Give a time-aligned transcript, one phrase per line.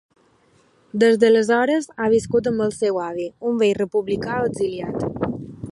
[1.03, 5.07] Des d’aleshores, ha viscut amb el seu avi, un vell republicà exiliat.